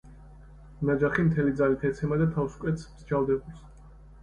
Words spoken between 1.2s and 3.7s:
მთელი ძალით ეცემა და თავს კვეთს მსჯავრდებულს.